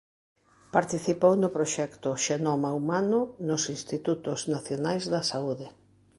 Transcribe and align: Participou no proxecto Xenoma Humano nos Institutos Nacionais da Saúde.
Participou 0.75 1.33
no 1.41 1.49
proxecto 1.57 2.09
Xenoma 2.25 2.69
Humano 2.77 3.19
nos 3.47 3.63
Institutos 3.75 4.39
Nacionais 4.53 5.03
da 5.13 5.21
Saúde. 5.31 5.67